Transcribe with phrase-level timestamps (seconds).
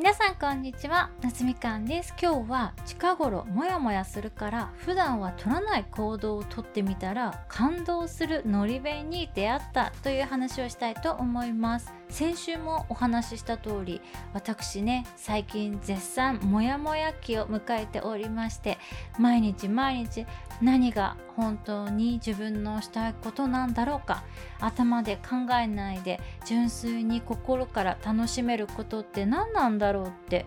[0.00, 2.14] 皆さんこんにちは夏みかんです。
[2.18, 11.92] 今日は近頃モヤモヤするから普段は取らない行動をとってみたら感動するのり弁に出会ったという話をしたいと思います。
[12.08, 14.00] 先週もお話しした通り
[14.32, 18.78] 私ね最近絶賛モヤモヤ期を迎えておりまして
[19.18, 20.26] 毎日毎日
[20.62, 24.22] 何が本当に自分のしたいことなんだろうか。
[24.60, 30.44] 頭で考えないで純粋に心から楽しめることって何なんだろうって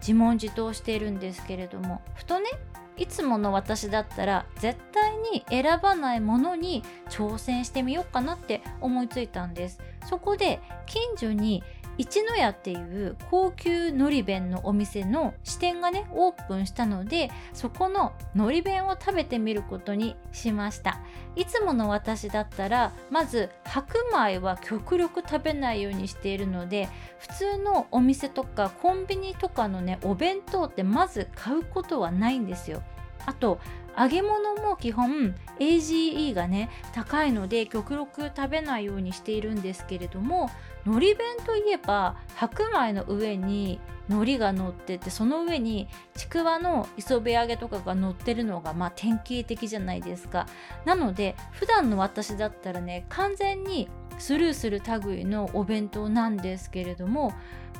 [0.00, 2.00] 自問自答しているんですけれども。
[2.14, 2.48] ふとね
[2.96, 9.80] いつもの私だったら絶対に選ばないものに挑戦してみようかなって思いついたんです。
[10.08, 11.62] そこで近所に
[11.98, 21.00] 一の屋っていう高級のり弁のお店の支店がねオープンしたのでそこののり弁を食べてみることにしました。
[21.36, 32.82] いつもの私だったらまず白米は極力食べないようにしているので普通のお店とかコンビニとかのねお弁当ってまず買うことはないんですよ。
[33.26, 33.58] あと
[33.98, 40.50] 揚げ物も基本 AGE がね高いので極力食べないようにしているんですけれども
[40.84, 50.46] 海苔弁といえば白米の上に海苔が乗っててその上にちくわの磯辺揚げとかが乗ってるのがまあ典型的じゃないですか。
[50.84, 57.32] なので普段の私だったらね完全にスルーする類のお弁当なんですけれども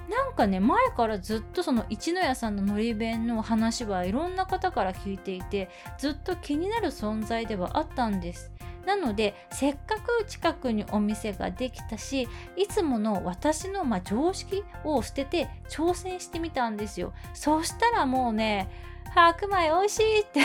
[0.08, 8.52] なんかね前からずっとその一の屋さんののり弁の話はいろんな方から聞いていてずっと気になる存在ではあったんです。
[8.84, 17.12] なのでせっかく近くにお店ができたしいつもの私のま常識を捨てて挑戦してみたんですよ。
[17.34, 18.68] そしたらもうね
[19.12, 20.40] 白米美味しいって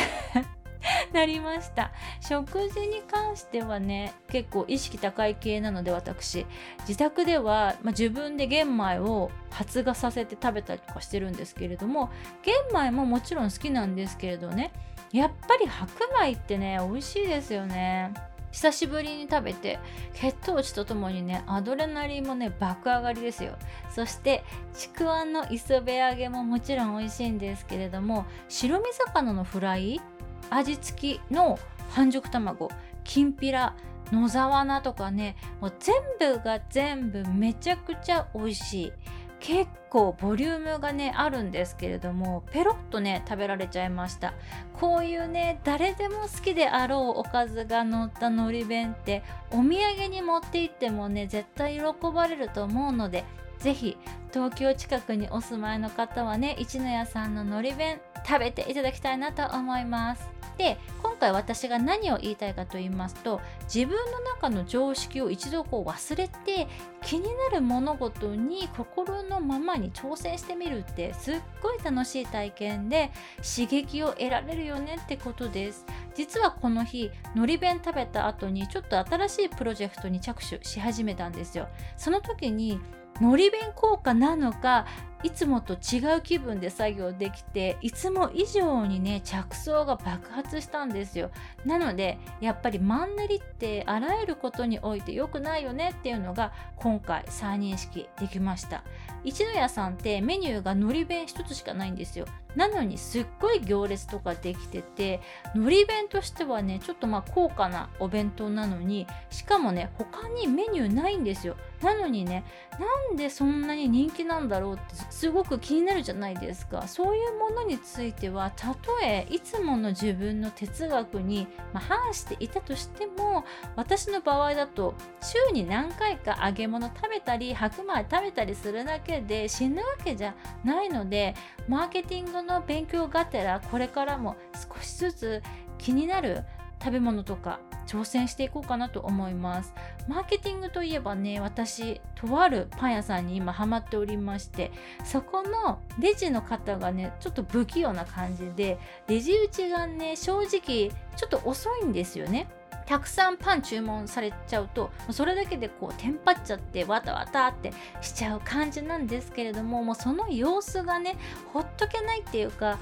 [1.14, 1.92] なりました。
[2.22, 6.46] 食事に関してはね結構意識高い系なので私。
[6.88, 12.10] 自宅では、まあ、自分で玄米を発芽させて食べたりとかしてるんですけれども
[12.44, 14.72] 玄米ももちろん好きなんですけれどね
[15.12, 18.14] やっぱり白米ってね美味しいですよね。
[18.52, 19.80] 久しぶりに食べて
[20.14, 23.56] 血糖値とともにねアドレナリンもね爆上がりですよ。
[23.90, 24.44] そして
[24.74, 30.02] ちくわの磯辺揚げももちろん美味しいんですけれども白身魚のフライ
[30.50, 31.60] 味付きの
[31.90, 32.70] 半熟卵
[33.04, 33.76] きんぴら
[34.12, 38.94] 野沢菜とかねもう全部が全部めちゃくちゃ美味しい。
[39.40, 44.36] 結構ボリュームがねあるんですけれどもペロッとね食べられちゃいました。
[44.74, 53.26] こういうね誰でも好きであろうおかずが乗ったのり弁ってお土産に持って行ってもね絶対喜ばれると思うので
[53.58, 53.98] 是非
[54.32, 60.42] 東京近くにお住まいの方はね一の屋さんののり弁食べていただきたいなと思います。
[60.58, 66.68] で今回私が何を言いたいかと言いますと自分の中の常識を一度こう忘れて
[67.04, 75.86] 気になる物事に心のままに挑戦してみるってすっごい楽しい体験で刺激を得られるよねってことです。
[76.14, 81.70] 実はこの日のり弁食べた後にちょっと新しいプロジェクトに着手し始めたんですよ。
[81.98, 82.80] その時に
[83.20, 84.86] のり弁効果なのか
[85.24, 91.32] いつもと違う気分で作業できていつも以上にね着想が爆発したんですよ。
[91.66, 98.84] なのでやっぱりマンネリってあらゆることにおいて良くないよねっていうのが今回再認識できました。
[99.24, 102.26] 一の屋さんってメニューがのり弁1つしかないんですよ。
[102.56, 105.22] なのにすっごい行列とかできてて
[105.56, 111.56] のり弁としてはねちょっとまあ高価なお弁当なのにしかもね他にメニューないんですよ。
[111.82, 112.44] なのにね
[112.80, 116.88] なんでそんなに人気なんだろうってすごく気になるじゃないですか。
[116.88, 121.46] そういうものについてはたとえいつもの自分の哲学に、
[121.76, 123.46] 反していたとしても
[123.76, 130.34] 私の場合だと週に何回か揚げ物食べたり白米食べたりするだけで死ぬわけじゃ
[130.64, 131.36] ないので
[131.68, 134.36] マーケティングの勉強がてらこれからも
[134.76, 135.44] 少しずつ
[135.78, 136.44] 気になる
[136.80, 137.60] 食べ物とか
[137.92, 139.74] 挑戦していこうかなと思います
[140.08, 144.72] マーケティングといえばね私とあるパン屋さんに今ハマっておりまして
[145.04, 148.80] そこのレジの方がねちょっと不器用な感じで
[149.10, 150.90] レジ打ちがね正直ちょ
[151.26, 152.48] っと遅いんですよね
[152.86, 161.18] たくさんパン注文されちゃうとそれだけでこうテンパっちゃってわたわたってしちゃう感じなんですけれどももうその様子がね
[161.54, 162.80] ほっとけないっていうか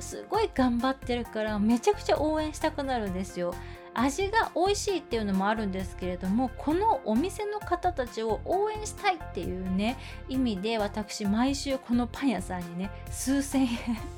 [0.00, 3.54] すごい頑張ってるからめちゃくちゃ応援したくなるんですよ。
[3.94, 9.98] 味が美味しいっていうのもあるんですけれどもこのお店の方たちを応援したいっていうね
[10.28, 13.68] 意味で私毎週このパン屋さんにね数千円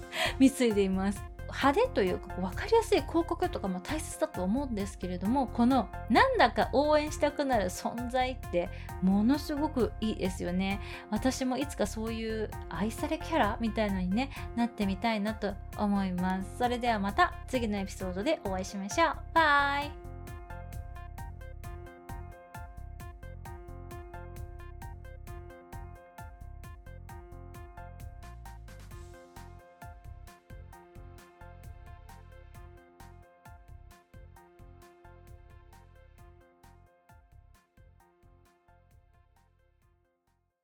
[0.39, 1.34] 貢いでいます。
[1.55, 8.69] 派手というか分かりやすい広告とかも大切だと思うんですけれどもこのなんだか応援したくなる存在って
[9.03, 10.81] ものすごくいいですよね。
[11.11, 16.59] 私もいつかそういう愛されキャラみたいのにねなってみたいなと思います。
[16.59, 19.17] それではまた次のエピソードでお会いしましょう。
[19.35, 20.14] バイ。